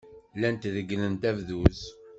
Llant 0.35 0.63
regglent 0.75 1.23
abduz. 1.29 1.79